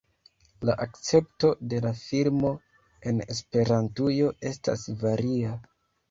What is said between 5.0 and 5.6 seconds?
varia.